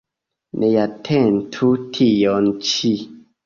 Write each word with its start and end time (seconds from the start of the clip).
Neatentu 0.63 1.71
tion 1.99 2.51
ĉi. 2.75 2.95